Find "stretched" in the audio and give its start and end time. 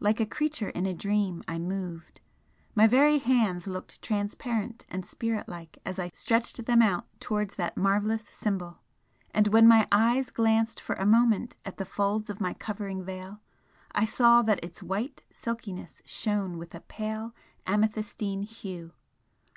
6.12-6.64